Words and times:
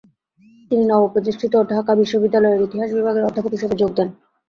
তিনি 0.71 0.83
নবপ্রতিষ্ঠিত 0.87 1.53
ঢাকা 1.71 1.91
বিশ্ববিদ্যালয়ের 2.01 2.65
ইতিহাস 2.67 2.89
বিভাগে 2.97 3.21
অধ্যাপক 3.21 3.51
হিসেবে 3.53 3.75
যোগ 3.81 3.91
দেন। 3.97 4.09